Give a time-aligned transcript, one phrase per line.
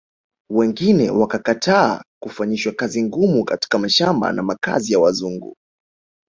[0.51, 5.55] Wengine wakakataa kufanyishwa kazi ngumu katika mashamba na makazi ya Wazungu